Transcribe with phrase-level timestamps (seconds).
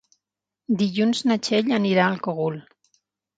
[0.79, 2.59] Dilluns na Txell anirà al Cogul.